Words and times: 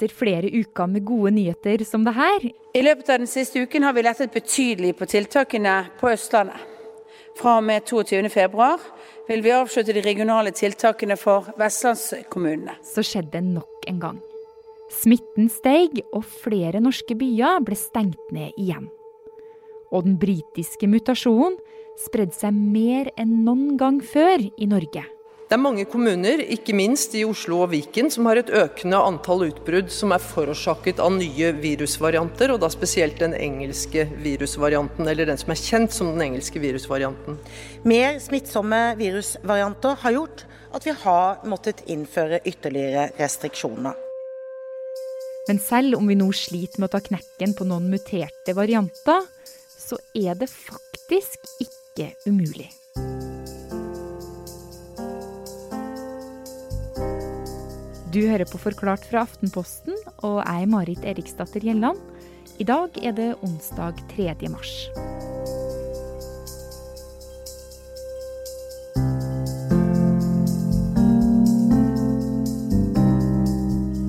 etter 0.00 0.14
flere 0.16 0.48
uker 0.48 0.86
med 0.88 1.04
gode 1.04 1.30
nyheter 1.36 1.84
som 1.84 2.04
det 2.04 2.14
her. 2.16 2.46
I 2.74 2.82
løpet 2.82 3.10
av 3.10 3.20
den 3.20 3.28
siste 3.28 3.60
uken 3.60 3.84
har 3.84 3.92
vi 3.92 4.04
lettet 4.06 4.32
betydelig 4.32 4.94
på 4.96 5.08
tiltakene 5.10 5.74
på 6.00 6.12
Østlandet. 6.14 6.56
Fra 7.36 7.58
og 7.60 7.64
med 7.64 7.84
22.2 7.84 8.70
vil 9.28 9.44
vi 9.44 9.52
avslutte 9.54 9.94
de 9.94 10.02
regionale 10.04 10.52
tiltakene 10.56 11.16
for 11.20 11.52
vestlandskommunene. 11.60 12.78
Så 12.84 13.04
skjedde 13.06 13.36
det 13.36 13.44
nok 13.44 13.86
en 13.88 14.00
gang. 14.00 14.18
Smitten 14.90 15.46
steg, 15.52 16.00
og 16.12 16.24
flere 16.24 16.80
norske 16.82 17.14
byer 17.14 17.60
ble 17.62 17.78
stengt 17.78 18.32
ned 18.34 18.56
igjen. 18.58 18.88
Og 19.92 20.08
den 20.08 20.18
britiske 20.18 20.88
mutasjonen 20.90 21.56
spredde 22.00 22.34
seg 22.34 22.56
mer 22.56 23.12
enn 23.20 23.42
noen 23.46 23.76
gang 23.78 24.00
før 24.02 24.42
i 24.42 24.68
Norge. 24.70 25.04
Det 25.50 25.56
er 25.56 25.62
mange 25.64 25.82
kommuner, 25.90 26.38
ikke 26.54 26.70
minst 26.78 27.10
i 27.18 27.24
Oslo 27.26 27.56
og 27.64 27.72
Viken, 27.72 28.06
som 28.14 28.28
har 28.30 28.38
et 28.38 28.52
økende 28.54 29.00
antall 29.02 29.48
utbrudd 29.48 29.88
som 29.90 30.12
er 30.14 30.22
forårsaket 30.22 31.02
av 31.02 31.10
nye 31.16 31.48
virusvarianter, 31.58 32.52
og 32.54 32.60
da 32.62 32.68
spesielt 32.70 33.18
den 33.18 33.34
engelske 33.34 34.04
virusvarianten, 34.22 35.10
eller 35.10 35.26
den 35.26 35.42
som 35.42 35.50
er 35.50 35.58
kjent 35.58 35.96
som 35.96 36.12
den 36.12 36.22
engelske 36.28 36.62
virusvarianten. 36.62 37.40
Mer 37.82 38.22
smittsomme 38.22 38.78
virusvarianter 39.02 39.98
har 40.04 40.18
gjort 40.20 40.46
at 40.70 40.86
vi 40.86 40.94
har 41.02 41.42
måttet 41.50 41.82
innføre 41.90 42.44
ytterligere 42.46 43.10
restriksjoner. 43.18 43.98
Men 45.50 45.58
selv 45.66 45.98
om 45.98 46.06
vi 46.06 46.14
nå 46.14 46.30
sliter 46.30 46.78
med 46.78 46.92
å 46.92 46.94
ta 46.94 47.02
knekken 47.10 47.58
på 47.58 47.66
noen 47.66 47.90
muterte 47.90 48.54
varianter, 48.54 49.26
så 49.66 49.98
er 50.14 50.38
det 50.38 50.46
faktisk 50.46 51.42
ikke 51.58 52.12
umulig. 52.30 52.70
Du 58.10 58.24
hører 58.26 58.42
på 58.42 58.58
Forklart 58.58 59.04
fra 59.06 59.20
Aftenposten, 59.22 59.94
og 60.26 60.40
jeg 60.40 60.64
er 60.64 60.70
Marit 60.70 61.04
Eriksdatter 61.06 61.62
Gjelland. 61.62 62.00
I 62.58 62.64
dag 62.66 62.96
er 63.06 63.14
det 63.14 63.28
onsdag 63.46 64.00
3. 64.10 64.34
mars. 64.50 64.72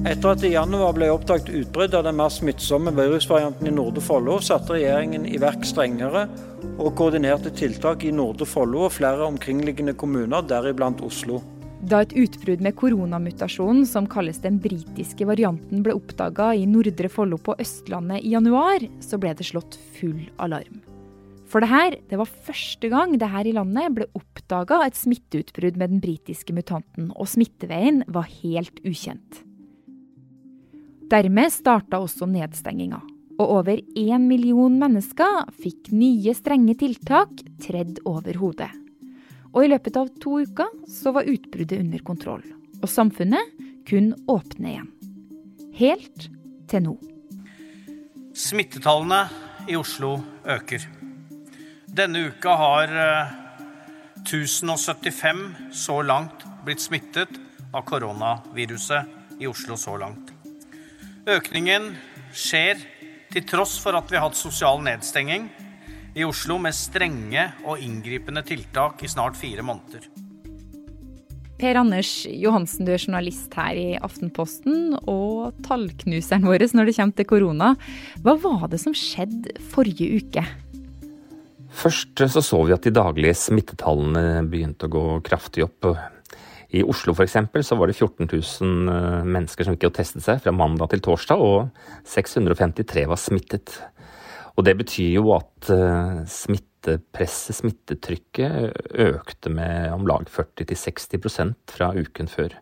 Etter 0.09 0.31
at 0.33 0.41
det 0.41 0.49
i 0.49 0.55
januar 0.55 0.97
ble 0.97 1.13
oppdaget 1.13 1.53
utbrudd 1.61 1.93
av 1.93 2.09
den 2.09 2.17
mer 2.17 2.33
smittsomme 2.33 2.97
virusvarianten 2.97 3.69
i 3.69 3.77
Nordre 3.77 4.01
Follo, 4.01 4.41
satte 4.41 4.79
regjeringen 4.79 5.29
i 5.29 5.37
verk 5.37 5.61
strengere 5.69 6.25
og 6.73 6.95
koordinerte 6.97 7.53
tiltak 7.53 8.09
i 8.09 8.17
Nordre 8.17 8.49
Follo 8.49 8.87
og 8.89 8.95
flere 8.97 9.29
omkringliggende 9.29 9.93
kommuner, 9.93 10.41
deriblant 10.41 11.05
Oslo. 11.05 11.43
Da 11.81 12.03
et 12.03 12.13
utbrudd 12.13 12.61
med 12.61 12.75
koronamutasjonen, 12.77 13.87
som 13.89 14.05
kalles 14.09 14.37
den 14.43 14.59
britiske 14.61 15.25
varianten, 15.25 15.81
ble 15.81 15.95
oppdaga 15.97 16.51
i 16.53 16.67
Nordre 16.69 17.09
Follo 17.09 17.39
på 17.41 17.55
Østlandet 17.61 18.21
i 18.21 18.35
januar, 18.35 18.85
så 19.01 19.17
ble 19.17 19.33
det 19.37 19.47
slått 19.49 19.79
full 19.97 20.21
alarm. 20.37 20.83
For 21.51 21.63
det 21.63 21.71
her, 21.71 21.95
det 22.07 22.19
var 22.21 22.29
første 22.29 22.87
gang 22.91 23.17
det 23.19 23.27
her 23.27 23.49
i 23.49 23.55
landet 23.57 23.95
ble 23.97 24.05
oppdaga 24.15 24.83
et 24.85 24.95
smitteutbrudd 24.95 25.79
med 25.81 25.95
den 25.95 26.03
britiske 26.03 26.53
mutanten, 26.55 27.09
og 27.17 27.27
smitteveien 27.27 28.05
var 28.07 28.29
helt 28.43 28.77
ukjent. 28.85 29.41
Dermed 31.11 31.51
starta 31.51 31.99
også 31.99 32.29
nedstenginga, 32.29 33.01
og 33.41 33.55
over 33.57 33.81
én 33.97 34.29
million 34.29 34.77
mennesker 34.79 35.49
fikk 35.59 35.89
nye 35.91 36.37
strenge 36.37 36.77
tiltak 36.79 37.41
tredd 37.65 37.99
over 38.07 38.37
hodet. 38.39 38.69
Og 39.51 39.65
i 39.65 39.69
løpet 39.71 39.97
av 39.99 40.09
to 40.23 40.39
uker 40.45 40.69
så 40.87 41.11
var 41.15 41.27
utbruddet 41.27 41.83
under 41.83 42.03
kontroll. 42.07 42.43
Og 42.81 42.89
samfunnet 42.89 43.51
kun 43.87 44.13
åpne 44.31 44.71
igjen. 44.71 44.89
Helt 45.75 46.27
til 46.71 46.85
nå. 46.85 46.95
Smittetallene 48.37 49.25
i 49.67 49.75
Oslo 49.75 50.15
øker. 50.47 50.85
Denne 51.91 52.29
uka 52.31 52.55
har 52.55 52.93
1075 54.23 55.41
så 55.75 55.99
langt 56.01 56.45
blitt 56.65 56.81
smittet 56.81 57.35
av 57.73 57.83
koronaviruset 57.87 59.41
i 59.41 59.49
Oslo 59.49 59.75
så 59.79 59.97
langt. 59.99 60.31
Økningen 61.27 61.91
skjer 62.33 62.79
til 63.31 63.45
tross 63.47 63.77
for 63.81 63.97
at 63.99 64.07
vi 64.11 64.17
har 64.17 64.29
hatt 64.29 64.39
sosial 64.39 64.79
nedstenging 64.85 65.49
i 66.13 66.25
Oslo 66.27 66.57
med 66.59 66.75
strenge 66.75 67.45
og 67.63 67.79
inngripende 67.79 68.43
tiltak 68.43 69.03
i 69.03 69.09
snart 69.11 69.37
fire 69.39 69.63
måneder. 69.63 70.07
Per 71.61 71.77
Anders 71.77 72.25
Johansen, 72.25 72.87
du 72.87 72.91
er 72.95 73.03
journalist 73.03 73.53
her 73.53 73.77
i 73.77 73.89
Aftenposten 74.01 74.95
og 75.05 75.59
tallknuseren 75.67 76.47
vår 76.49 76.65
når 76.73 76.89
det 76.89 76.95
kommer 76.97 77.17
til 77.19 77.29
korona. 77.29 77.75
Hva 78.25 78.33
var 78.41 78.65
det 78.71 78.81
som 78.81 78.95
skjedde 78.97 79.53
forrige 79.69 80.09
uke? 80.17 80.43
Først 81.71 82.25
så, 82.33 82.41
så 82.43 82.63
vi 82.65 82.73
at 82.75 82.83
de 82.83 82.91
daglige 82.91 83.37
smittetallene 83.37 84.41
begynte 84.49 84.89
å 84.89 84.91
gå 84.91 85.05
kraftig 85.23 85.63
opp. 85.67 85.85
I 86.73 86.81
Oslo 86.87 87.13
f.eks. 87.13 87.37
så 87.67 87.77
var 87.77 87.91
det 87.91 87.95
14 87.99 88.27
000 88.31 89.23
mennesker 89.27 89.67
som 89.67 89.77
gikk 89.77 89.91
og 89.91 89.95
testet 89.99 90.25
seg 90.25 90.41
fra 90.43 90.55
mandag 90.55 90.91
til 90.91 91.03
torsdag, 91.05 91.39
og 91.39 91.69
653 92.09 93.05
var 93.11 93.21
smittet. 93.21 93.77
Og 94.57 94.65
det 94.67 94.75
betyr 94.81 95.13
jo 95.15 95.31
at 95.35 95.69
smittepresset, 96.27 97.55
smittetrykket, 97.61 98.73
økte 98.99 99.53
med 99.53 99.93
om 99.93 100.03
lag 100.09 100.27
40-60% 100.31 101.55
fra 101.71 101.93
uken 101.95 102.29
før. 102.31 102.57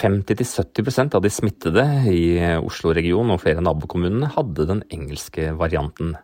50-70% 0.00 1.16
av 1.18 1.22
de 1.24 1.30
smittede 1.34 1.84
i 2.08 2.22
Oslo-regionen 2.62 3.34
og 3.34 3.42
flere 3.42 3.62
nabokommunene 3.64 4.30
hadde 4.36 4.68
den 4.70 4.82
engelske 4.94 5.50
varianten. 5.58 6.14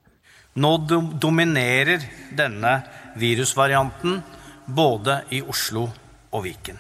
Nå 0.57 0.73
dominerer 1.21 2.05
denne 2.33 2.79
virusvarianten 3.21 4.21
både 4.73 5.19
i 5.37 5.43
Oslo 5.45 5.85
og 6.33 6.45
Viken. 6.47 6.79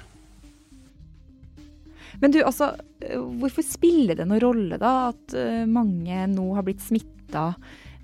Men 2.22 2.32
du, 2.32 2.38
altså, 2.41 2.71
hvorfor 3.03 3.66
spiller 3.66 4.16
det 4.16 4.25
noen 4.25 4.41
rolle 4.41 4.78
da 4.81 5.10
at 5.10 5.34
mange 5.69 6.22
nå 6.32 6.47
har 6.56 6.65
blitt 6.65 6.81
smitta 6.87 7.50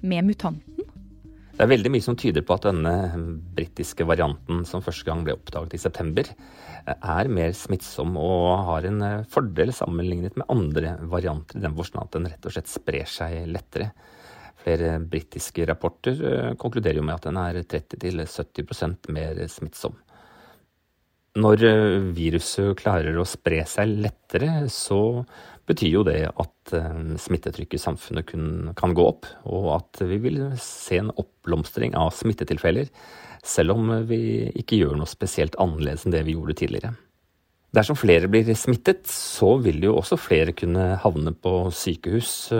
med 0.03 0.27
mutanten? 0.29 0.91
Det 1.53 1.67
er 1.67 1.71
veldig 1.71 1.91
mye 1.93 2.05
som 2.05 2.17
tyder 2.19 2.45
på 2.47 2.57
at 2.57 2.65
denne 2.65 2.93
britiske 3.55 4.07
varianten 4.09 4.65
som 4.67 4.83
første 4.83 5.05
gang 5.07 5.21
ble 5.23 5.37
oppdaget 5.37 5.77
i 5.77 5.83
september, 5.83 6.31
er 6.93 7.29
mer 7.31 7.53
smittsom 7.55 8.17
og 8.19 8.65
har 8.67 8.89
en 8.89 9.05
fordel 9.31 9.71
sammenlignet 9.77 10.39
med 10.41 10.49
andre 10.51 10.97
varianter, 11.13 11.61
i 11.61 11.67
den 11.67 11.77
forstand 11.77 12.09
at 12.09 12.17
den 12.17 12.31
rett 12.33 12.49
og 12.49 12.57
slett 12.57 12.73
sprer 12.73 13.07
seg 13.07 13.45
lettere. 13.53 13.93
Flere 14.63 14.97
britiske 15.13 15.67
rapporter 15.69 16.55
konkluderer 16.59 16.99
jo 16.99 17.07
med 17.07 17.21
at 17.21 17.29
den 17.29 17.39
er 17.39 17.61
30-70% 17.63 19.13
mer 19.15 19.45
smittsom. 19.51 19.95
Når 21.32 21.62
viruset 22.12 22.76
klarer 22.76 23.16
å 23.16 23.25
spre 23.25 23.62
seg 23.69 23.94
lettere, 24.04 24.66
så 24.69 25.25
betyr 25.69 25.94
jo 25.94 26.03
det 26.04 26.26
at 26.28 26.72
smittetrykket 27.22 27.78
i 27.78 27.81
samfunnet 27.81 28.34
kan 28.76 28.93
gå 28.93 29.06
opp, 29.06 29.28
og 29.48 29.71
at 29.78 30.03
vi 30.10 30.19
vil 30.21 30.42
se 30.60 30.98
en 31.00 31.12
oppblomstring 31.15 31.97
av 31.97 32.10
smittetilfeller, 32.19 32.91
selv 33.42 33.78
om 33.78 33.94
vi 34.10 34.50
ikke 34.60 34.76
gjør 34.82 34.98
noe 35.00 35.09
spesielt 35.09 35.56
annerledes 35.62 36.04
enn 36.04 36.12
det 36.15 36.21
vi 36.28 36.37
gjorde 36.37 36.59
tidligere. 36.60 36.92
Dersom 37.72 37.97
flere 37.97 38.28
blir 38.28 38.53
smittet, 38.53 39.09
så 39.09 39.54
vil 39.65 39.81
jo 39.87 39.97
også 39.97 40.19
flere 40.21 40.53
kunne 40.53 40.98
havne 41.00 41.32
på 41.32 41.71
sykehus. 41.72 42.53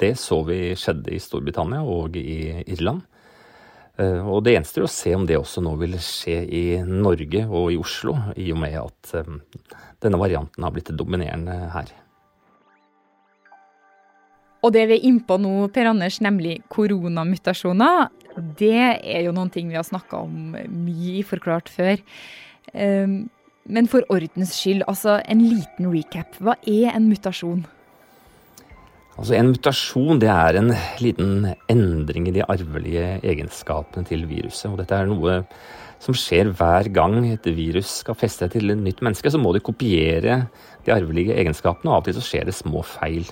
Det 0.00 0.14
så 0.16 0.40
vi 0.48 0.72
skjedde 0.72 1.12
i 1.12 1.20
Storbritannia 1.20 1.82
og 1.84 2.16
i 2.16 2.64
Irland. 2.64 3.04
Og 3.96 4.42
det 4.44 4.52
gjenstår 4.52 4.84
å 4.84 4.90
se 4.92 5.14
om 5.16 5.24
det 5.24 5.38
også 5.40 5.62
nå 5.64 5.72
vil 5.80 5.94
skje 6.04 6.42
i 6.44 6.64
Norge 6.84 7.46
og 7.48 7.70
i 7.72 7.78
Oslo, 7.80 8.12
i 8.36 8.50
og 8.52 8.58
med 8.60 8.76
at 8.80 9.14
denne 10.04 10.20
varianten 10.20 10.66
har 10.66 10.74
blitt 10.74 10.92
dominerende 10.92 11.54
her. 11.72 11.88
Og 14.64 14.72
det 14.74 14.82
vi 14.90 14.96
er 14.98 15.06
innpå 15.08 15.38
nå, 15.40 15.68
Per 15.72 15.88
Anders, 15.92 16.18
nemlig 16.24 16.58
koronamutasjoner, 16.72 18.08
det 18.58 19.00
er 19.00 19.22
jo 19.24 19.32
noen 19.36 19.52
ting 19.54 19.70
vi 19.70 19.78
har 19.78 19.86
snakka 19.86 20.24
om 20.26 20.56
mye 20.56 21.20
i 21.20 21.24
Forklart 21.24 21.70
før. 21.72 22.02
Men 22.74 23.88
for 23.92 24.04
ordens 24.12 24.52
skyld, 24.58 24.84
altså 24.90 25.20
en 25.24 25.40
liten 25.40 25.88
recap. 25.92 26.36
Hva 26.42 26.58
er 26.68 26.92
en 26.92 27.08
mutasjon? 27.08 27.64
Altså 29.16 29.36
En 29.38 29.50
mutasjon 29.54 30.20
det 30.20 30.28
er 30.28 30.58
en 30.60 30.74
liten 31.00 31.46
endring 31.72 32.28
i 32.28 32.34
de 32.36 32.44
arvelige 32.44 33.16
egenskapene 33.24 34.04
til 34.08 34.26
viruset. 34.28 34.68
og 34.68 34.76
Dette 34.82 34.98
er 34.98 35.08
noe 35.08 35.38
som 36.04 36.16
skjer 36.16 36.50
hver 36.52 36.90
gang 36.92 37.22
et 37.30 37.48
virus 37.56 38.02
skal 38.02 38.18
feste 38.18 38.44
seg 38.44 38.52
til 38.52 38.74
et 38.74 38.82
nytt 38.82 39.00
menneske. 39.04 39.32
Så 39.32 39.40
må 39.40 39.54
de 39.56 39.64
kopiere 39.64 40.42
de 40.84 40.92
arvelige 40.92 41.38
egenskapene, 41.40 41.88
og 41.88 41.96
av 41.96 42.04
og 42.04 42.10
til 42.10 42.18
så 42.18 42.26
skjer 42.26 42.50
det 42.50 42.56
små 42.58 42.84
feil. 42.84 43.24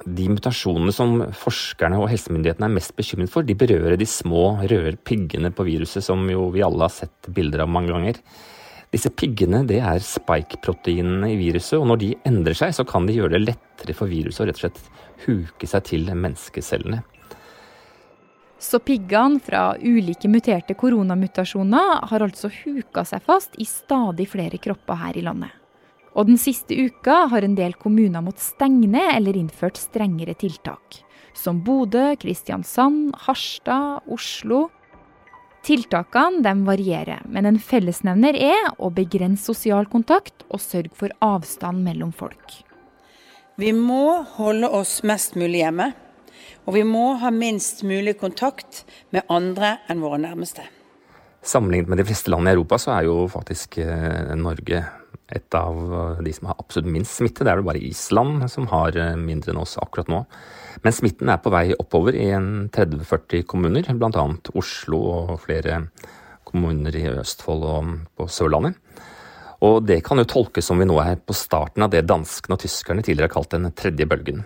De 0.00 0.26
mutasjonene 0.32 0.92
som 0.96 1.20
forskerne 1.36 2.00
og 2.00 2.10
helsemyndighetene 2.10 2.66
er 2.66 2.74
mest 2.74 2.96
bekymret 2.98 3.30
for, 3.30 3.46
de 3.46 3.54
berører 3.54 3.98
de 4.00 4.08
små 4.08 4.56
røde 4.64 4.96
piggene 5.06 5.52
på 5.54 5.68
viruset 5.68 6.04
som 6.04 6.24
jo 6.32 6.48
vi 6.54 6.64
alle 6.66 6.88
har 6.88 6.94
sett 6.94 7.30
bilder 7.30 7.62
av 7.66 7.70
mange 7.70 7.94
ganger. 7.94 8.18
Disse 8.90 9.12
piggene 9.14 9.62
det 9.68 9.78
er 9.86 10.02
spike-proteinene 10.02 11.28
i 11.30 11.38
viruset, 11.38 11.78
og 11.78 11.86
når 11.92 12.00
de 12.00 12.10
endrer 12.26 12.58
seg, 12.58 12.74
så 12.74 12.84
kan 12.88 13.06
de 13.06 13.14
gjøre 13.14 13.36
det 13.36 13.44
lettere 13.44 13.94
for 13.94 14.10
viruset 14.10 14.42
å 14.42 14.48
rett 14.48 14.58
og 14.58 14.64
slett 14.64 14.80
huke 15.28 15.68
seg 15.70 15.86
til 15.92 16.10
menneskecellene. 16.10 17.04
Så 18.60 18.80
piggene 18.84 19.40
fra 19.40 19.70
ulike 19.80 20.28
muterte 20.28 20.74
koronamutasjoner 20.76 22.02
har 22.10 22.24
altså 22.26 22.50
huka 22.52 23.06
seg 23.08 23.22
fast 23.24 23.54
i 23.56 23.64
stadig 23.64 24.26
flere 24.28 24.58
kropper 24.60 24.98
her 25.00 25.16
i 25.16 25.24
landet. 25.24 25.54
Og 26.18 26.26
den 26.26 26.36
siste 26.42 26.74
uka 26.74 27.28
har 27.30 27.46
en 27.46 27.54
del 27.56 27.76
kommuner 27.78 28.20
måttet 28.26 28.44
stenge 28.44 28.90
ned 28.90 29.14
eller 29.14 29.38
innført 29.38 29.78
strengere 29.78 30.34
tiltak. 30.34 30.98
Som 31.32 31.62
Bodø, 31.64 32.10
Kristiansand, 32.20 33.14
Harstad, 33.24 34.02
Oslo. 34.10 34.66
Tiltakene 35.66 36.40
de 36.44 36.54
varierer, 36.64 37.20
men 37.28 37.46
en 37.46 37.58
fellesnevner 37.60 38.36
er 38.38 38.70
å 38.80 38.88
begrense 38.96 39.44
sosial 39.50 39.88
kontakt 39.92 40.46
og 40.48 40.62
sørge 40.62 40.94
for 40.96 41.12
avstand 41.20 41.84
mellom 41.84 42.14
folk. 42.16 42.62
Vi 43.60 43.74
må 43.76 44.22
holde 44.38 44.70
oss 44.72 45.02
mest 45.04 45.36
mulig 45.36 45.60
hjemme, 45.60 45.90
og 46.64 46.76
vi 46.78 46.84
må 46.88 47.12
ha 47.20 47.32
minst 47.34 47.82
mulig 47.84 48.16
kontakt 48.20 48.84
med 49.12 49.28
andre 49.28 49.76
enn 49.90 50.00
våre 50.00 50.20
nærmeste. 50.22 50.64
Sammenlignet 51.44 51.92
med 51.92 52.00
de 52.00 52.06
fleste 52.08 52.32
land 52.32 52.48
i 52.48 52.54
Europa, 52.54 52.78
så 52.80 52.94
er 52.96 53.08
jo 53.08 53.26
faktisk 53.32 53.78
eh, 53.84 54.32
Norge 54.36 54.80
et 55.36 55.56
av 55.56 55.76
eh, 55.94 56.22
de 56.26 56.32
som 56.34 56.50
har 56.50 56.58
absolutt 56.60 56.90
minst 56.92 57.18
smitte. 57.18 57.44
Det 57.44 57.52
er 57.52 57.60
vel 57.60 57.68
bare 57.68 57.82
Island 57.84 58.46
som 58.52 58.68
har 58.72 58.96
eh, 58.98 59.16
mindre 59.18 59.54
enn 59.54 59.62
oss 59.62 59.76
akkurat 59.80 60.10
nå. 60.12 60.22
Men 60.84 60.96
smitten 60.96 61.30
er 61.32 61.42
på 61.42 61.52
vei 61.52 61.68
oppover 61.76 62.16
i 62.16 62.30
30-40 62.32 63.46
kommuner, 63.50 63.90
bl.a. 64.00 64.26
Oslo 64.58 65.00
og 65.14 65.36
flere 65.44 65.84
kommuner 66.46 66.96
i 66.96 67.06
Østfold 67.20 67.66
og 67.66 67.94
på 68.18 68.26
Sørlandet. 68.30 68.78
Og 69.66 69.82
det 69.84 70.00
kan 70.06 70.16
jo 70.16 70.28
tolkes 70.28 70.70
som 70.70 70.80
vi 70.80 70.88
nå 70.88 70.96
er 71.02 71.20
på 71.20 71.36
starten 71.36 71.84
av 71.84 71.92
det 71.92 72.06
danskene 72.08 72.56
og 72.56 72.62
tyskerne 72.62 73.04
tidligere 73.04 73.28
har 73.28 73.34
kalt 73.34 73.52
den 73.52 73.68
tredje 73.76 74.08
bølgen. 74.08 74.44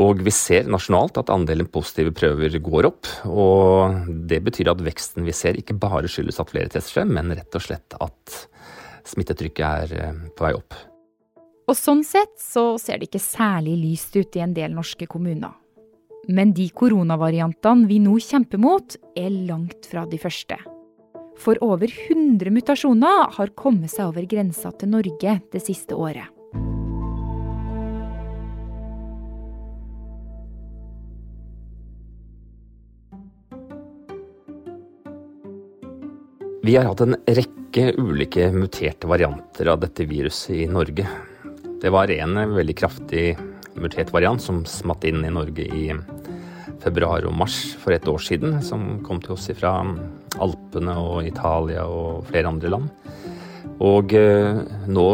Og 0.00 0.22
vi 0.24 0.32
ser 0.32 0.68
nasjonalt 0.72 1.18
at 1.20 1.30
andelen 1.32 1.68
positive 1.68 2.14
prøver 2.16 2.54
går 2.64 2.88
opp. 2.88 3.08
Og 3.28 4.06
det 4.28 4.40
betyr 4.44 4.72
at 4.72 4.84
veksten 4.84 5.26
vi 5.26 5.34
ser 5.36 5.58
ikke 5.60 5.76
bare 5.80 6.08
skyldes 6.08 6.40
at 6.40 6.52
flere 6.52 6.72
tester 6.72 7.02
seg, 7.02 7.12
men 7.12 7.32
rett 7.36 7.58
og 7.58 7.64
slett 7.64 7.96
at 8.00 8.38
smittetrykket 9.08 9.66
er 9.66 9.94
eh, 9.98 10.24
på 10.36 10.46
vei 10.46 10.54
opp. 10.56 10.76
Og 11.70 11.78
sånn 11.78 12.02
sett 12.04 12.34
så 12.42 12.74
ser 12.80 12.98
det 12.98 13.08
ikke 13.08 13.22
særlig 13.22 13.76
lyst 13.80 14.16
ut 14.18 14.36
i 14.36 14.42
en 14.44 14.54
del 14.56 14.74
norske 14.74 15.06
kommuner. 15.10 15.54
Men 16.28 16.52
de 16.54 16.68
koronavariantene 16.70 17.88
vi 17.90 17.98
nå 18.02 18.18
kjemper 18.22 18.60
mot, 18.62 18.96
er 19.18 19.30
langt 19.48 19.88
fra 19.90 20.04
de 20.06 20.20
første. 20.22 20.58
For 21.42 21.58
over 21.64 21.90
100 21.90 22.52
mutasjoner 22.54 23.32
har 23.36 23.54
kommet 23.58 23.90
seg 23.90 24.12
over 24.12 24.26
grensa 24.30 24.70
til 24.78 24.92
Norge 24.94 25.38
det 25.52 25.62
siste 25.64 25.96
året. 25.98 26.28
Vi 36.62 36.76
har 36.76 36.84
hatt 36.86 37.00
en 37.02 37.16
rekke 37.26 37.88
ulike 37.98 38.44
muterte 38.54 39.08
varianter 39.10 39.66
av 39.72 39.80
dette 39.82 40.04
viruset 40.06 40.60
i 40.62 40.68
Norge. 40.70 41.02
Det 41.82 41.90
var 41.90 42.12
en 42.14 42.38
veldig 42.54 42.76
kraftig 42.78 43.32
mutert 43.74 44.12
variant 44.14 44.38
som 44.38 44.60
smatt 44.70 45.02
inn 45.08 45.24
i 45.26 45.32
Norge 45.34 45.66
i 45.66 45.88
februar 46.84 47.26
og 47.26 47.34
mars 47.34 47.56
for 47.82 47.96
et 47.96 48.06
år 48.06 48.22
siden, 48.22 48.60
som 48.62 49.02
kom 49.02 49.18
til 49.24 49.34
oss 49.34 49.50
fra 49.58 49.74
Alpene 50.38 50.94
og 51.02 51.26
Italia 51.26 51.88
og 51.90 52.30
flere 52.30 52.54
andre 52.54 52.70
land. 52.76 52.88
Og 53.82 54.14
eh, 54.14 54.62
nå 54.86 55.08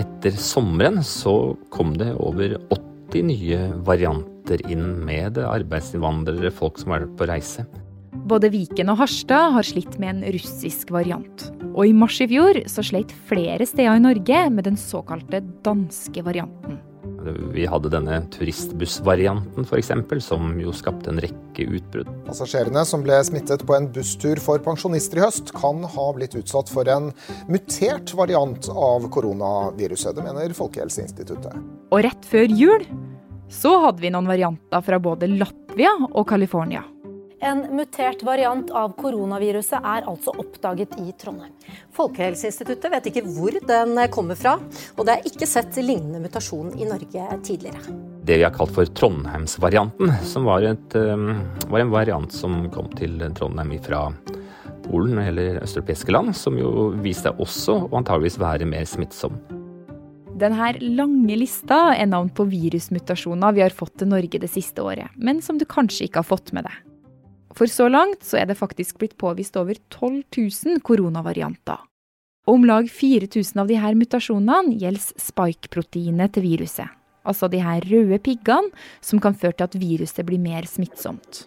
etter 0.00 0.40
sommeren 0.40 1.02
så 1.04 1.52
kom 1.68 1.98
det 2.00 2.14
over 2.16 2.56
80 2.72 3.28
nye 3.28 3.64
varianter 3.84 4.64
inn 4.72 5.02
med 5.04 5.36
arbeidsinnvandrere, 5.36 6.48
folk 6.48 6.80
som 6.80 6.96
var 6.96 7.10
på 7.12 7.28
reise. 7.28 7.68
Både 8.14 8.48
Viken 8.54 8.92
og 8.92 9.00
Harstad 9.02 9.52
har 9.56 9.66
slitt 9.66 9.98
med 9.98 10.14
en 10.14 10.32
russisk 10.36 10.94
variant. 10.94 11.48
Og 11.74 11.90
i 11.90 11.94
mars 11.96 12.20
i 12.22 12.28
fjor 12.30 12.62
så 12.70 12.84
sleit 12.86 13.12
flere 13.28 13.66
steder 13.66 13.98
i 13.98 14.02
Norge 14.04 14.48
med 14.54 14.68
den 14.68 14.78
såkalte 14.78 15.42
danske 15.66 16.22
varianten. 16.22 16.78
Vi 17.54 17.64
hadde 17.68 17.88
denne 17.88 18.18
turistbussvarianten 18.34 19.64
f.eks., 19.64 19.90
som 20.26 20.54
jo 20.60 20.72
skapte 20.76 21.08
en 21.10 21.20
rekke 21.24 21.66
utbrudd. 21.78 22.10
Passasjerene 22.28 22.84
som 22.88 23.04
ble 23.04 23.16
smittet 23.24 23.64
på 23.66 23.76
en 23.76 23.88
busstur 23.92 24.40
for 24.44 24.60
pensjonister 24.64 25.20
i 25.20 25.24
høst, 25.24 25.54
kan 25.56 25.82
ha 25.88 26.06
blitt 26.16 26.36
utsatt 26.38 26.70
for 26.72 26.88
en 26.92 27.10
mutert 27.48 28.12
variant 28.16 28.68
av 28.70 29.08
koronaviruset. 29.14 30.14
Det 30.16 30.26
mener 30.26 30.56
Folkehelseinstituttet. 30.56 31.56
Og 31.90 32.04
rett 32.04 32.28
før 32.28 32.52
jul 32.52 32.88
så 33.52 33.78
hadde 33.86 34.04
vi 34.04 34.12
noen 34.12 34.28
varianter 34.28 34.84
fra 34.84 35.00
både 35.00 35.30
Latvia 35.32 35.96
og 36.10 36.26
California. 36.28 36.84
En 37.42 37.64
mutert 37.76 38.22
variant 38.22 38.70
av 38.70 38.94
koronaviruset 38.98 39.80
er 39.80 40.06
altså 40.08 40.32
oppdaget 40.38 40.94
i 41.02 41.12
Trondheim. 41.18 41.52
Folkehelseinstituttet 41.96 42.92
vet 42.92 43.08
ikke 43.10 43.24
hvor 43.26 43.56
den 43.68 43.98
kommer 44.14 44.38
fra, 44.38 44.54
og 44.94 45.06
det 45.06 45.16
er 45.16 45.28
ikke 45.28 45.48
sett 45.48 45.76
lignende 45.82 46.22
mutasjon 46.22 46.72
i 46.78 46.88
Norge 46.88 47.26
tidligere. 47.44 47.82
Det 48.24 48.38
vi 48.40 48.46
har 48.46 48.54
kalt 48.54 48.72
for 48.76 48.88
Trondheimsvarianten, 49.00 50.14
som 50.24 50.46
var, 50.48 50.64
et, 50.64 50.96
um, 50.96 51.34
var 51.68 51.82
en 51.82 51.92
variant 51.92 52.32
som 52.32 52.64
kom 52.74 52.88
til 52.96 53.18
Trondheim 53.36 53.74
fra 53.84 54.06
Polen 54.84 55.18
eller 55.20 55.60
østeuropeiske 55.64 56.12
land, 56.12 56.32
som 56.36 56.56
jo 56.60 56.92
viste 57.04 57.30
seg 57.30 57.44
også 57.44 57.76
å 57.86 58.00
antageligvis 58.00 58.40
være 58.40 58.68
mer 58.68 58.88
smittsom. 58.88 59.36
Denne 60.34 60.72
lange 60.82 61.36
lista 61.38 61.92
er 61.94 62.08
navn 62.10 62.32
på 62.34 62.46
virusmutasjoner 62.50 63.54
vi 63.54 63.62
har 63.62 63.74
fått 63.76 64.00
til 64.00 64.10
Norge 64.10 64.40
det 64.42 64.50
siste 64.50 64.82
året, 64.82 65.12
men 65.14 65.38
som 65.44 65.60
du 65.60 65.64
kanskje 65.68 66.08
ikke 66.08 66.24
har 66.24 66.26
fått 66.26 66.50
med 66.56 66.66
deg. 66.66 66.83
For 67.54 67.70
så 67.70 67.86
langt 67.88 68.24
så 68.26 68.40
er 68.40 68.50
det 68.50 68.58
faktisk 68.58 68.98
blitt 68.98 69.16
påvist 69.20 69.56
over 69.56 69.78
12 69.94 70.22
000 70.36 70.82
koronavarianter. 70.82 71.78
Om 72.50 72.66
lag 72.68 72.90
4000 72.90 73.62
av 73.62 73.70
disse 73.70 73.94
mutasjonene 73.96 74.76
gjelder 74.82 75.22
spike-proteinet 75.22 76.34
til 76.34 76.44
viruset. 76.44 76.90
Altså 77.24 77.48
de 77.48 77.62
her 77.64 77.86
røde 77.88 78.18
piggene 78.20 78.74
som 79.00 79.22
kan 79.22 79.36
føre 79.38 79.56
til 79.56 79.68
at 79.70 79.78
viruset 79.80 80.26
blir 80.28 80.42
mer 80.42 80.68
smittsomt. 80.68 81.46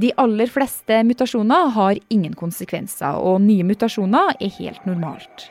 De 0.00 0.10
aller 0.18 0.48
fleste 0.50 1.02
mutasjoner 1.04 1.70
har 1.76 1.98
ingen 2.08 2.34
konsekvenser, 2.34 3.20
og 3.20 3.42
nye 3.44 3.66
mutasjoner 3.68 4.34
er 4.40 4.54
helt 4.56 4.86
normalt. 4.88 5.50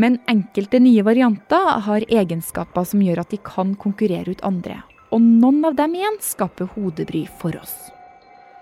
Men 0.00 0.20
enkelte 0.30 0.78
nye 0.80 1.04
varianter 1.04 1.80
har 1.84 2.06
egenskaper 2.08 2.86
som 2.86 3.02
gjør 3.04 3.24
at 3.24 3.34
de 3.34 3.40
kan 3.44 3.74
konkurrere 3.74 4.32
ut 4.32 4.44
andre. 4.46 4.78
Og 5.10 5.20
noen 5.20 5.64
av 5.66 5.74
dem 5.76 5.98
igjen 5.98 6.20
skaper 6.22 6.70
hodebry 6.76 7.26
for 7.40 7.58
oss. 7.58 7.90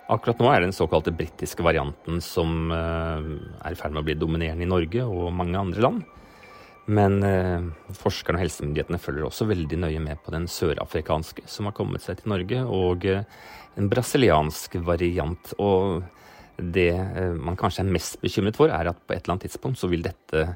Akkurat 0.09 0.39
nå 0.41 0.49
er 0.49 0.63
det 0.63 0.71
den 0.71 0.77
såkalte 0.77 1.13
britiske 1.13 1.65
varianten 1.65 2.23
som 2.25 2.71
eh, 2.73 3.27
er 3.61 3.75
i 3.75 3.77
ferd 3.77 3.93
med 3.93 4.01
å 4.01 4.07
bli 4.07 4.17
dominerende 4.17 4.65
i 4.65 4.71
Norge 4.71 5.05
og 5.05 5.35
mange 5.37 5.61
andre 5.61 5.85
land. 5.85 6.07
Men 6.89 7.19
eh, 7.29 7.67
forskerne 7.99 8.41
og 8.41 8.47
helsemyndighetene 8.47 9.01
følger 9.03 9.27
også 9.29 9.51
veldig 9.51 9.81
nøye 9.85 10.01
med 10.01 10.23
på 10.25 10.33
den 10.33 10.49
sørafrikanske 10.49 11.45
som 11.53 11.69
har 11.69 11.77
kommet 11.77 12.05
seg 12.05 12.23
til 12.23 12.33
Norge, 12.33 12.63
og 12.65 13.05
eh, 13.05 13.27
en 13.77 13.91
brasiliansk 13.93 14.79
variant. 14.87 15.53
Og 15.61 16.01
det 16.59 16.91
man 17.39 17.55
kanskje 17.55 17.85
er 17.85 17.93
mest 17.93 18.17
bekymret 18.25 18.57
for, 18.59 18.73
er 18.73 18.89
at 18.91 19.05
på 19.05 19.15
et 19.15 19.21
eller 19.21 19.37
annet 19.37 19.45
tidspunkt 19.47 19.79
så 19.79 19.93
vil 19.93 20.03
dette 20.09 20.49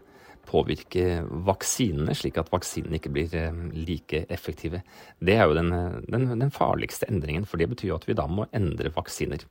påvirke 0.48 1.22
vaksinene, 1.46 2.14
slik 2.18 2.40
at 2.40 2.50
vaksinene 2.52 2.98
ikke 2.98 3.12
blir 3.14 3.36
eh, 3.38 3.62
like 3.76 4.24
effektive. 4.32 4.82
Det 5.18 5.38
er 5.38 5.48
jo 5.48 5.56
den, 5.58 5.72
den, 6.08 6.28
den 6.40 6.52
farligste 6.54 7.08
endringen, 7.10 7.46
for 7.48 7.60
det 7.60 7.70
betyr 7.72 7.92
jo 7.92 7.98
at 8.00 8.08
vi 8.08 8.18
da 8.18 8.28
må 8.30 8.48
endre 8.56 8.92
vaksiner. 8.94 9.46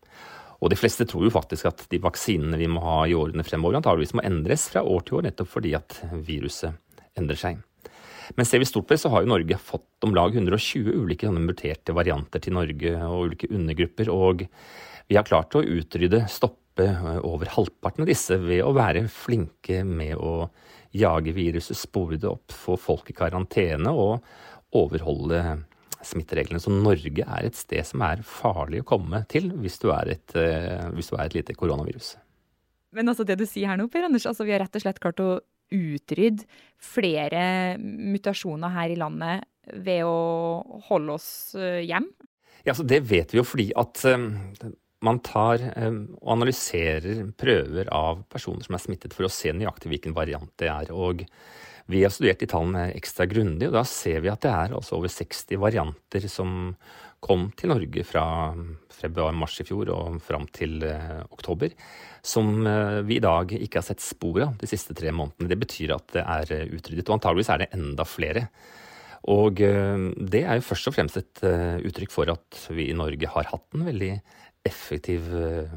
Og 0.61 0.69
de 0.69 0.77
fleste 0.77 1.07
tror 1.09 1.25
jo 1.25 1.33
faktisk 1.33 1.71
at 1.71 1.87
de 1.89 1.97
vaksinene 2.01 2.59
vi 2.61 2.69
må 2.69 2.83
ha 2.85 3.01
i 3.09 3.17
årene 3.17 3.45
fremover, 3.45 3.79
antageligvis 3.79 4.13
må 4.17 4.25
endres 4.27 4.67
fra 4.69 4.85
år 4.85 5.07
til 5.07 5.17
år, 5.17 5.27
nettopp 5.29 5.49
fordi 5.55 5.73
at 5.77 5.97
viruset 6.27 6.77
endrer 7.17 7.39
seg. 7.39 7.61
Men 8.37 8.47
ser 8.47 8.61
vi 8.61 8.67
stort 8.69 8.87
på 8.87 8.95
det, 8.95 9.01
så 9.01 9.11
har 9.11 9.23
jo 9.23 9.31
Norge 9.31 9.57
fått 9.59 10.05
om 10.05 10.13
lag 10.15 10.35
120 10.35 10.93
ulike 11.01 11.31
muterte 11.33 11.95
varianter 11.97 12.43
til 12.43 12.55
Norge 12.55 12.93
og 13.07 13.31
ulike 13.31 13.49
undergrupper. 13.51 14.11
Og 14.13 14.45
vi 15.09 15.17
har 15.17 15.27
klart 15.27 15.57
å 15.57 15.63
utrydde, 15.65 16.23
stoppe 16.31 16.87
eh, 16.87 17.17
over 17.27 17.51
halvparten 17.57 18.05
av 18.05 18.11
disse 18.11 18.37
ved 18.41 18.63
å 18.63 18.75
være 18.77 19.07
flinke 19.11 19.81
med 19.87 20.15
å 20.15 20.51
jage 20.95 21.33
viruset, 21.35 21.77
spore 21.77 22.19
det 22.19 22.29
opp, 22.29 22.51
få 22.53 22.77
folk 22.79 23.11
i 23.11 23.15
karantene 23.17 23.91
og 23.95 24.23
overholde 24.77 25.41
smittereglene. 26.05 26.61
Så 26.61 26.73
Norge 26.73 27.25
er 27.25 27.47
et 27.47 27.57
sted 27.57 27.85
som 27.87 28.03
er 28.05 28.23
farlig 28.25 28.81
å 28.81 28.89
komme 28.93 29.23
til 29.31 29.51
hvis 29.61 29.79
du 29.83 29.89
er 29.93 30.15
et, 30.15 30.35
eh, 30.35 30.89
hvis 30.95 31.11
du 31.11 31.17
er 31.17 31.27
et 31.27 31.37
lite 31.37 31.55
koronavirus. 31.57 32.15
Men 32.91 33.11
altså 33.11 33.23
det 33.27 33.39
du 33.39 33.45
sier 33.47 33.71
her 33.71 33.79
nå, 33.79 33.87
Per 33.91 34.07
Anders, 34.07 34.27
altså 34.27 34.47
vi 34.47 34.55
har 34.55 34.63
rett 34.65 34.75
og 34.75 34.83
slett 34.83 34.99
klart 34.99 35.21
å 35.23 35.39
utrydde 35.71 36.43
flere 36.83 37.77
mutasjoner 37.79 38.73
her 38.75 38.91
i 38.91 38.99
landet 38.99 39.47
ved 39.85 40.03
å 40.03 40.81
holde 40.89 41.15
oss 41.15 41.29
eh, 41.55 41.85
hjem? 41.87 42.09
Ja, 42.65 42.75
så 42.77 42.83
Det 42.85 42.99
vet 43.09 43.31
vi 43.33 43.39
jo 43.39 43.45
fordi 43.47 43.71
at 43.79 44.03
man 45.01 45.17
tar 45.25 45.63
og 45.81 46.27
analyserer 46.35 47.23
prøver 47.39 47.89
av 47.89 48.21
personer 48.29 48.65
som 48.65 48.77
er 48.77 48.83
smittet, 48.83 49.15
for 49.17 49.25
å 49.25 49.33
se 49.33 49.53
nøyaktig 49.53 49.89
hvilken 49.89 50.13
variant 50.17 50.51
det 50.61 50.69
er. 50.69 50.91
og 50.93 51.25
vi 51.91 52.03
har 52.05 52.13
studert 52.13 52.39
de 52.39 52.47
tallene 52.47 52.89
ekstra 52.95 53.25
grundig, 53.27 53.67
og 53.67 53.75
da 53.75 53.83
ser 53.87 54.21
vi 54.23 54.31
at 54.31 54.43
det 54.45 54.51
er 54.51 54.75
altså 54.77 54.99
over 54.99 55.11
60 55.11 55.59
varianter 55.59 56.27
som 56.31 56.75
kom 57.21 57.49
til 57.57 57.71
Norge 57.73 58.03
fra 58.07 58.23
februar-mars 58.95 59.59
i 59.61 59.65
fjor 59.67 59.91
og 59.93 60.21
fram 60.25 60.47
til 60.53 60.81
eh, 60.87 61.19
oktober, 61.29 61.73
som 62.25 62.65
eh, 62.67 63.01
vi 63.05 63.19
i 63.19 63.23
dag 63.23 63.53
ikke 63.57 63.81
har 63.81 63.85
sett 63.85 64.03
spor 64.03 64.39
av 64.47 64.55
de 64.61 64.69
siste 64.69 64.95
tre 64.97 65.13
månedene. 65.13 65.49
Det 65.51 65.59
betyr 65.61 65.95
at 65.97 66.15
det 66.15 66.23
er 66.23 66.53
eh, 66.57 66.71
utryddet, 66.71 67.07
og 67.09 67.17
antageligvis 67.19 67.51
er 67.53 67.63
det 67.63 67.69
enda 67.77 68.07
flere. 68.07 68.47
Og 69.29 69.61
eh, 69.61 70.07
det 70.33 70.45
er 70.45 70.57
jo 70.57 70.67
først 70.71 70.89
og 70.89 70.97
fremst 70.97 71.21
et 71.21 71.43
eh, 71.45 71.77
uttrykk 71.91 72.13
for 72.13 72.31
at 72.33 72.63
vi 72.73 72.89
i 72.89 72.97
Norge 72.97 73.29
har 73.35 73.51
hatt 73.51 73.77
en 73.77 73.85
veldig 73.91 74.15
effektiv, 74.67 75.25
eh, 75.35 75.69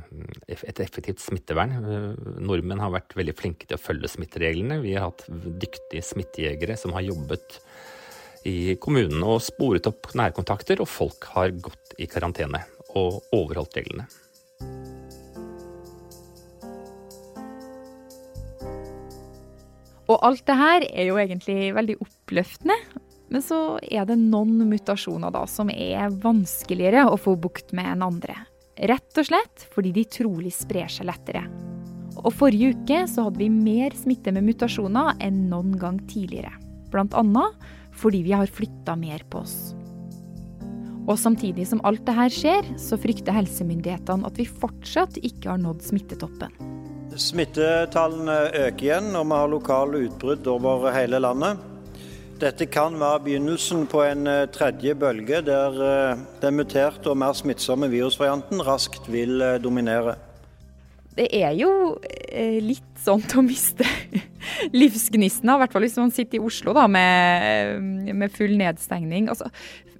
et 0.48 0.80
effektivt 0.80 1.20
smittevern. 1.20 1.72
Eh, 1.72 2.40
nordmenn 2.40 2.80
har 2.80 2.92
vært 2.92 3.16
veldig 3.16 3.34
flinke 3.36 3.66
til 3.66 3.78
å 3.78 3.80
følge 3.80 4.10
smittereglene. 4.12 4.82
Vi 4.82 4.94
har 4.94 5.08
hatt 5.10 5.24
dyktige 5.28 6.04
smittejegere 6.04 6.76
som 6.76 6.92
har 6.92 7.02
jobbet 7.02 7.60
i 8.44 8.76
kommunene 8.76 9.24
og 9.24 9.40
sporet 9.40 9.86
opp 9.88 10.12
nærkontakter, 10.12 10.80
og 10.80 10.88
folk 10.88 11.24
har 11.32 11.50
gått 11.50 11.96
i 11.98 12.06
karantene 12.06 12.60
og 12.94 13.22
overholdt 13.32 13.80
reglene. 13.80 14.06
Og 20.04 20.20
alt 20.20 20.44
det 20.44 20.56
her 20.60 20.84
er 20.92 21.08
jo 21.08 21.16
egentlig 21.16 21.72
veldig 21.72 21.96
oppløftende. 22.04 22.76
Men 23.32 23.42
så 23.42 23.78
er 23.80 24.04
det 24.04 24.18
noen 24.20 24.60
mutasjoner 24.68 25.32
da 25.32 25.46
som 25.48 25.70
er 25.72 26.12
vanskeligere 26.12 27.06
å 27.08 27.16
få 27.16 27.38
bukt 27.40 27.72
med 27.72 27.88
enn 27.94 28.04
andre. 28.04 28.36
Rett 28.74 29.20
og 29.20 29.28
slett 29.28 29.68
fordi 29.74 29.92
de 29.94 30.02
trolig 30.10 30.50
sprer 30.54 30.90
seg 30.90 31.06
lettere. 31.06 31.44
Og 32.24 32.32
Forrige 32.34 32.74
uke 32.74 33.04
så 33.10 33.26
hadde 33.26 33.42
vi 33.42 33.50
mer 33.52 33.94
smitte 33.98 34.32
med 34.34 34.46
mutasjoner 34.46 35.14
enn 35.22 35.44
noen 35.50 35.74
gang 35.78 36.00
tidligere. 36.10 36.52
Bl.a. 36.90 37.46
fordi 37.94 38.22
vi 38.26 38.34
har 38.34 38.50
flytta 38.50 38.94
mer 38.98 39.22
på 39.30 39.42
oss. 39.42 39.74
Og 41.04 41.18
samtidig 41.20 41.66
som 41.68 41.82
alt 41.84 42.04
dette 42.06 42.30
skjer, 42.32 42.70
så 42.80 42.96
frykter 42.96 43.36
helsemyndighetene 43.36 44.24
at 44.26 44.38
vi 44.40 44.46
fortsatt 44.48 45.18
ikke 45.20 45.52
har 45.52 45.60
nådd 45.60 45.84
smittetoppen. 45.84 46.54
Smittetallene 47.20 48.38
øker 48.64 48.88
igjen, 48.88 49.12
og 49.14 49.28
vi 49.28 49.38
har 49.38 49.52
lokale 49.52 50.00
utbrudd 50.08 50.48
over 50.50 50.90
hele 50.94 51.20
landet. 51.22 51.60
Dette 52.34 52.66
kan 52.66 52.96
være 52.98 53.20
begynnelsen 53.28 53.84
på 53.86 54.00
en 54.02 54.26
eh, 54.26 54.46
tredje 54.50 54.94
bølge, 54.98 55.38
der 55.46 55.76
eh, 55.86 56.22
den 56.42 56.56
muterte 56.58 57.12
og 57.12 57.18
mer 57.22 57.36
smittsomme 57.38 57.86
virusvarianten 57.92 58.62
raskt 58.66 59.06
vil 59.12 59.38
eh, 59.38 59.60
dominere. 59.62 60.16
Det 61.14 61.28
er 61.30 61.52
jo 61.54 61.70
litt 62.58 62.96
sånn 62.98 63.22
å 63.38 63.44
miste 63.46 63.86
livsgnisten, 64.80 65.46
i 65.46 65.58
hvert 65.60 65.70
fall 65.70 65.86
hvis 65.86 65.94
man 66.00 66.10
sitter 66.10 66.40
i 66.40 66.42
Oslo 66.42 66.74
da, 66.74 66.88
med, 66.90 68.10
med 68.18 68.34
full 68.34 68.56
nedstengning. 68.58 69.28
Altså, 69.30 69.46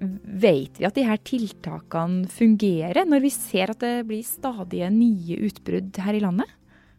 vet 0.01 0.75
vi 0.75 0.89
at 0.89 0.99
de 0.99 1.07
her 1.07 1.21
tiltakene 1.23 2.27
fungerer, 2.27 3.07
når 3.07 3.23
vi 3.23 3.31
ser 3.31 3.71
at 3.71 3.79
det 3.79 3.95
blir 4.11 4.27
stadige 4.27 4.91
nye 4.91 5.39
utbrudd 5.47 6.03
her 6.03 6.19
i 6.19 6.23
landet? 6.27 6.51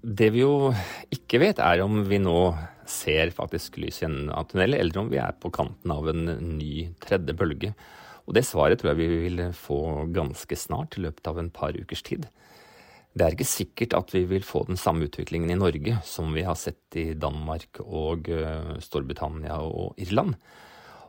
Det 0.06 0.28
vi 0.30 0.44
jo 0.44 0.70
ikke 1.10 1.40
vet, 1.42 1.58
er 1.58 1.80
om 1.82 2.04
vi 2.06 2.20
nå 2.22 2.38
ser 2.86 3.32
faktisk 3.34 3.80
lys 3.82 3.98
i 4.02 4.06
enden 4.06 4.28
av 4.30 4.46
tunnelen, 4.46 4.78
eller 4.78 5.00
om 5.00 5.08
vi 5.10 5.18
er 5.18 5.34
på 5.42 5.50
kanten 5.50 5.90
av 5.90 6.06
en 6.12 6.28
ny 6.58 6.92
tredje 7.02 7.34
bølge. 7.34 7.72
Og 8.26 8.36
det 8.36 8.44
svaret 8.46 8.78
tror 8.78 8.92
jeg 8.92 9.00
vi 9.00 9.08
vil 9.24 9.42
få 9.56 9.80
ganske 10.14 10.58
snart, 10.58 10.94
i 10.94 11.02
løpet 11.08 11.26
av 11.26 11.40
en 11.42 11.50
par 11.50 11.74
ukers 11.74 12.04
tid. 12.06 12.28
Det 13.16 13.24
er 13.24 13.34
ikke 13.34 13.48
sikkert 13.48 13.96
at 13.98 14.14
vi 14.14 14.22
vil 14.30 14.46
få 14.46 14.62
den 14.68 14.78
samme 14.78 15.08
utviklingen 15.08 15.50
i 15.50 15.58
Norge 15.58 15.98
som 16.06 16.30
vi 16.36 16.44
har 16.46 16.58
sett 16.60 16.98
i 17.00 17.08
Danmark 17.18 17.80
og 17.82 18.30
eh, 18.30 18.76
Storbritannia 18.84 19.58
og 19.64 19.98
Irland. 20.04 20.36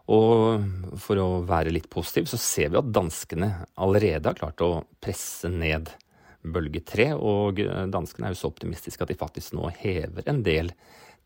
Og 0.09 0.97
for 1.03 1.19
å 1.19 1.29
være 1.45 1.73
litt 1.75 1.89
positiv, 1.91 2.31
så 2.31 2.39
ser 2.39 2.71
vi 2.71 2.79
at 2.79 2.93
danskene 2.95 3.51
allerede 3.75 4.31
har 4.31 4.39
klart 4.39 4.63
å 4.63 4.85
presse 5.03 5.51
ned 5.51 5.91
bølge 6.53 6.83
tre. 6.87 7.11
Og 7.15 7.61
eh, 7.63 7.83
danskene 7.93 8.29
er 8.29 8.35
jo 8.35 8.41
så 8.41 8.51
optimistiske 8.51 9.03
at 9.03 9.11
de 9.11 9.19
faktisk 9.19 9.57
nå 9.57 9.71
hever 9.81 10.27
en 10.31 10.43
del 10.45 10.73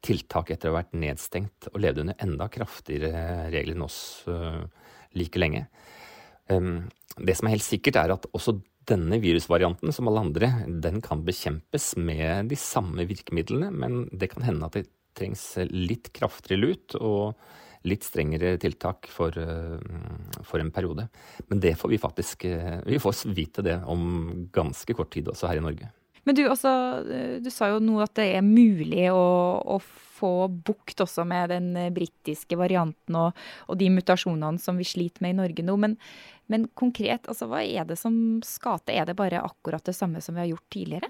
tiltak 0.01 0.49
etter 0.53 0.69
å 0.69 0.73
ha 0.73 0.81
vært 0.81 0.97
nedstengt 0.97 1.69
og 1.71 1.79
levd 1.83 2.03
under 2.03 2.23
enda 2.25 2.47
kraftigere 2.51 3.51
regler 3.53 3.77
enn 3.77 3.85
oss 3.85 3.99
uh, 4.29 4.63
like 5.17 5.37
lenge. 5.37 5.67
Um, 6.49 6.89
det 7.21 7.35
som 7.37 7.47
er 7.47 7.55
helt 7.55 7.67
sikkert, 7.67 7.99
er 8.01 8.15
at 8.15 8.25
også 8.33 8.57
denne 8.89 9.19
virusvarianten, 9.21 9.93
som 9.93 10.09
alle 10.09 10.23
andre, 10.25 10.49
den 10.65 11.03
kan 11.05 11.21
bekjempes 11.27 11.93
med 12.01 12.49
de 12.49 12.57
samme 12.57 13.05
virkemidlene, 13.05 13.69
men 13.69 14.05
det 14.09 14.31
kan 14.33 14.47
hende 14.47 14.67
at 14.67 14.79
det 14.79 14.87
trengs 15.17 15.43
litt 15.69 16.09
kraftigere 16.17 16.63
lut 16.63 16.97
og 16.97 17.37
litt 17.85 18.05
strengere 18.05 18.55
tiltak 18.61 19.09
for, 19.11 19.37
uh, 19.37 19.77
for 20.47 20.61
en 20.63 20.71
periode. 20.73 21.07
Men 21.49 21.63
det 21.63 21.75
får 21.79 21.91
vi 21.93 22.01
faktisk 22.01 22.45
uh, 22.45 22.79
Vi 22.87 22.99
får 23.01 23.23
vite 23.35 23.65
det 23.65 23.79
om 23.89 24.47
ganske 24.53 24.95
kort 24.97 25.11
tid 25.13 25.31
også 25.31 25.51
her 25.51 25.61
i 25.61 25.65
Norge. 25.65 25.91
Men 26.23 26.37
du, 26.37 26.43
altså, 26.45 26.71
du 27.41 27.49
sa 27.49 27.71
jo 27.71 27.79
nå 27.81 27.97
at 28.03 28.13
det 28.19 28.27
er 28.35 28.45
mulig 28.45 29.07
å, 29.09 29.21
å 29.73 29.79
få 29.81 30.45
bukt 30.53 31.01
også 31.01 31.25
med 31.25 31.49
den 31.49 31.71
britiske 31.95 32.57
varianten 32.59 33.17
og, 33.17 33.39
og, 33.65 33.73
de 33.79 33.89
mutasjonene 33.89 34.61
som 34.61 34.77
vi 34.77 34.85
sliter 34.85 35.25
med 35.25 35.33
i 35.33 35.39
Norge 35.39 35.65
nå. 35.65 35.77
Men, 35.81 35.97
men 36.51 36.69
konkret, 36.77 37.25
altså, 37.25 37.49
hva 37.49 37.63
er 37.65 37.89
det 37.89 37.97
som 37.97 38.13
skal 38.45 38.83
til? 38.85 38.99
Er 39.01 39.09
det 39.09 39.17
bare 39.17 39.41
akkurat 39.41 39.85
det 39.87 39.97
samme 39.97 40.21
som 40.21 40.37
vi 40.37 40.45
har 40.45 40.51
gjort 40.53 40.69
tidligere? 40.73 41.09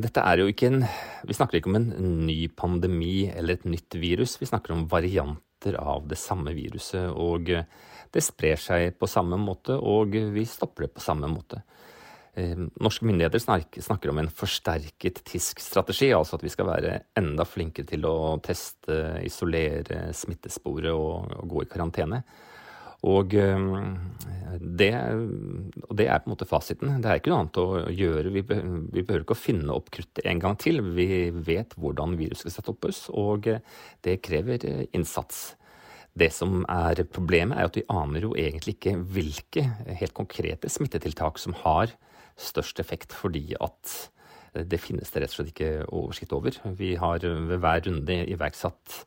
Dette 0.00 0.22
er 0.22 0.38
jo 0.38 0.50
ikke 0.52 0.68
en 0.68 0.84
Vi 1.26 1.34
snakker 1.34 1.58
ikke 1.58 1.70
om 1.72 1.80
en 1.80 1.88
ny 2.28 2.44
pandemi 2.54 3.24
eller 3.32 3.56
et 3.56 3.64
nytt 3.66 3.96
virus. 3.98 4.36
Vi 4.38 4.46
snakker 4.46 4.76
om 4.76 4.84
varianter 4.90 5.42
av 5.78 6.08
det 6.08 6.18
samme 6.18 6.54
viruset. 6.56 7.10
Og 7.12 7.50
det 8.10 8.24
sprer 8.24 8.60
seg 8.60 8.96
på 8.98 9.08
samme 9.10 9.38
måte, 9.40 9.76
og 9.76 10.16
vi 10.34 10.46
stopper 10.48 10.86
det 10.86 10.94
på 10.96 11.04
samme 11.04 11.30
måte. 11.30 11.62
Eh, 12.34 12.58
norske 12.80 13.06
myndigheter 13.06 13.42
snakker 13.82 14.10
om 14.10 14.18
en 14.22 14.30
forsterket 14.30 15.24
TISK-strategi, 15.26 16.12
altså 16.14 16.38
at 16.38 16.44
vi 16.46 16.52
skal 16.52 16.68
være 16.70 16.92
enda 17.18 17.46
flinkere 17.46 17.90
til 17.90 18.06
å 18.06 18.36
teste, 18.44 19.18
isolere 19.26 20.12
smittesporet 20.14 20.92
og, 20.94 21.34
og 21.40 21.50
gå 21.50 21.64
i 21.64 21.70
karantene. 21.70 22.22
Og 23.08 23.34
eh, 23.38 23.68
det, 24.60 24.90
og 25.86 25.94
det, 25.96 26.06
er 26.06 26.20
på 26.20 26.28
en 26.28 26.34
måte 26.34 26.48
fasiten. 26.48 26.98
Det 27.00 27.08
er 27.08 27.20
ikke 27.20 27.32
noe 27.32 27.44
annet 27.44 27.60
å 27.62 27.66
gjøre. 27.94 28.34
Vi, 28.34 28.42
behøver 28.44 29.22
ikke 29.22 29.36
å 29.36 29.40
finne 29.40 29.76
opp 29.76 29.88
kruttet 29.94 30.26
en 30.26 30.42
gang 30.42 30.58
til. 30.60 30.82
Vi 30.96 31.30
vet 31.32 31.76
hvordan 31.80 32.18
viruset 32.20 32.50
skal 32.50 32.74
settes 32.74 33.06
og 33.14 33.48
det 34.04 34.18
krever 34.26 34.66
innsats. 34.90 35.54
Det 36.18 36.32
som 36.34 36.64
er 36.66 37.04
problemet, 37.06 37.56
er 37.56 37.70
at 37.70 37.76
vi 37.78 37.86
aner 37.88 38.26
jo 38.26 38.32
egentlig 38.34 38.76
ikke 38.76 38.96
hvilke 39.14 39.62
helt 40.00 40.16
konkrete 40.16 40.70
smittetiltak 40.72 41.38
som 41.38 41.54
har 41.62 41.94
størst 42.40 42.82
effekt, 42.82 43.14
fordi 43.14 43.52
at 43.62 44.10
det 44.66 44.80
finnes 44.82 45.12
det 45.12 45.22
rett 45.22 45.30
og 45.30 45.38
slett 45.38 45.52
ikke 45.52 45.70
oversikt 45.86 46.34
over. 46.34 46.56
Vi 46.74 46.96
har 46.98 47.22
ved 47.22 47.60
hver 47.62 47.84
runde 47.86 48.18
iverksatt 48.34 49.04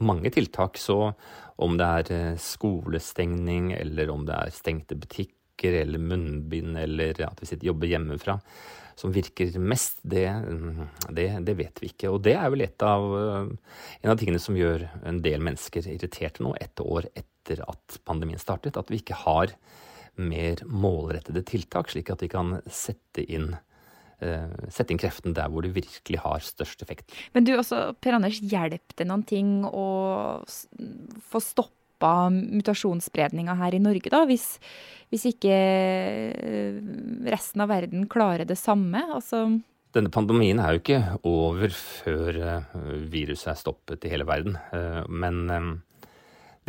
mange 0.00 0.32
tiltak, 0.34 0.78
så 0.80 1.12
om 1.60 1.76
det 1.80 1.86
er 1.86 2.12
eh, 2.14 2.40
skolestengning, 2.40 3.72
eller 3.76 4.12
om 4.12 4.26
det 4.28 4.36
er 4.36 4.54
stengte 4.54 4.98
butikker, 4.98 5.82
eller 5.82 6.00
munnbind, 6.00 6.78
eller 6.80 7.18
at 7.26 7.40
vi 7.42 7.50
sitter 7.50 7.68
jobber 7.68 7.90
hjemmefra, 7.90 8.38
som 8.96 9.12
virker 9.12 9.52
mest, 9.60 9.98
det, 10.02 10.26
det, 11.12 11.26
det, 11.44 11.56
vet 11.56 11.82
vi 11.82 11.90
ikke. 11.92 12.12
Og 12.12 12.22
det 12.24 12.34
er 12.36 12.48
vel 12.52 12.64
av, 12.64 13.08
eh, 13.20 13.76
en 14.00 14.14
av 14.14 14.20
tingene 14.20 14.40
som 14.42 14.56
gjør 14.56 14.86
en 15.08 15.20
del 15.24 15.44
mennesker 15.44 15.88
irriterte 15.92 16.44
nå, 16.44 16.54
ett 16.60 16.80
år 16.80 17.10
etter 17.12 17.64
at 17.68 18.00
pandemien 18.08 18.40
startet, 18.40 18.80
at 18.80 18.92
vi 18.92 19.00
ikke 19.02 19.20
har 19.26 19.54
mer 20.20 20.60
målrettede 20.68 21.44
tiltak, 21.48 21.92
slik 21.92 22.10
at 22.12 22.20
de 22.24 22.28
kan 22.32 22.58
sette 22.68 23.24
inn, 23.24 23.54
uh, 23.54 23.69
sette 24.20 24.94
inn 24.94 25.00
kreften 25.00 25.34
der 25.36 25.50
hvor 25.50 25.64
det 25.64 25.74
virkelig 25.76 26.20
har 26.24 26.44
størst 26.44 26.84
effekt. 26.84 27.14
Men 27.34 27.46
du, 27.46 27.54
også, 27.56 27.90
Per 28.00 28.18
Anders, 28.18 28.40
hjelper 28.42 28.98
det 29.00 29.08
noen 29.08 29.24
ting 29.26 29.60
å 29.64 29.86
få 31.30 31.42
stoppa 31.44 32.28
mutasjonsspredninga 32.32 33.56
her 33.60 33.76
i 33.76 33.82
Norge, 33.82 34.12
da? 34.12 34.22
Hvis, 34.28 34.54
hvis, 35.12 35.26
ikke 35.32 35.56
eh, 35.56 36.78
resten 37.32 37.64
av 37.64 37.72
verden 37.72 38.08
klarer 38.12 38.48
det 38.48 38.60
samme? 38.60 39.04
Altså 39.16 39.46
denne 39.90 40.06
pandemien 40.14 40.60
er 40.62 40.76
jo 40.76 40.78
ikke 40.84 40.98
over 41.26 41.72
før 41.74 42.36
eh, 42.38 42.74
viruset 43.10 43.48
er 43.50 43.56
stoppet 43.58 44.04
i 44.06 44.12
hele 44.12 44.22
verden. 44.28 44.54
Men 45.10 45.48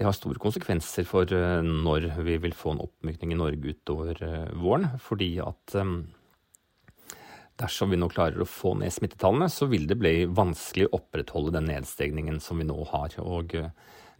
det 0.01 0.07
har 0.07 0.15
store 0.15 0.39
konsekvenser 0.41 1.05
for 1.07 1.29
eh, 1.35 1.59
når 1.61 2.07
vi 2.25 2.39
vil 2.41 2.55
få 2.57 2.75
en 2.75 2.83
oppmykning 2.85 3.35
i 3.35 3.39
Norge 3.39 3.75
utover 3.75 4.17
eh, 4.25 4.49
våren. 4.57 4.87
Fordi 5.03 5.35
at 5.43 5.75
eh, 5.77 5.91
dersom 7.61 7.93
vi 7.93 8.01
nå 8.01 8.09
klarer 8.11 8.41
å 8.41 8.49
få 8.49 8.73
ned 8.81 8.93
smittetallene, 8.93 9.47
så 9.53 9.69
vil 9.71 9.87
det 9.89 9.99
bli 10.01 10.15
vanskelig 10.25 10.89
å 10.89 10.97
opprettholde 10.99 11.55
den 11.59 11.69
nedstegningen 11.69 12.41
som 12.43 12.61
vi 12.61 12.67
nå 12.67 12.77
har. 12.91 13.15
Og 13.21 13.55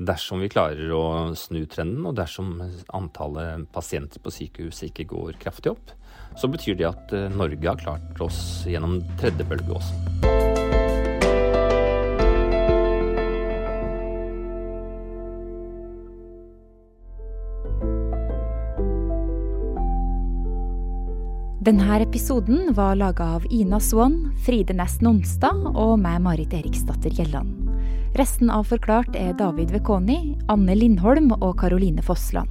Dersom 0.02 0.42
vi 0.42 0.50
klarer 0.50 0.90
å 0.98 1.04
snu 1.38 1.66
trenden, 1.70 2.08
og 2.10 2.16
dersom 2.18 2.56
antallet 2.98 3.68
pasienter 3.76 4.24
på 4.24 4.34
sykehuset 4.34 4.90
ikke 4.90 5.10
går 5.12 5.38
kraftig 5.44 5.76
opp, 5.76 5.94
så 6.40 6.50
betyr 6.50 6.80
det 6.80 6.90
at 6.90 7.14
eh, 7.14 7.30
Norge 7.30 7.68
har 7.68 7.82
klart 7.82 8.24
oss 8.24 8.64
gjennom 8.66 9.02
tredje 9.22 9.46
bølge 9.46 9.78
også. 9.78 10.41
Denne 21.62 22.00
episoden 22.01 22.74
var 22.74 22.96
laga 22.96 23.24
av 23.36 23.44
Ina 23.53 23.80
Swann, 23.80 24.32
Fride 24.46 24.74
Næss 24.74 24.96
Nonstad 25.06 25.60
og 25.75 26.00
meg, 26.01 26.18
Marit 26.25 26.56
Eriksdatter 26.58 27.13
Gjelland. 27.13 27.70
Resten 28.18 28.50
av 28.50 28.65
Forklart 28.72 29.13
er 29.13 29.36
David 29.38 29.70
Vekoni, 29.70 30.39
Anne 30.50 30.74
Lindholm 30.74 31.30
og 31.38 31.60
Karoline 31.62 32.01
Fossland. 32.01 32.50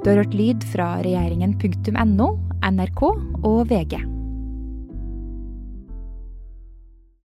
Du 0.00 0.08
har 0.08 0.22
hørt 0.22 0.32
lyd 0.32 0.64
fra 0.72 0.94
regjeringen.no, 1.04 2.32
NRK 2.64 3.02
og 3.44 3.66
VG. 3.68 4.15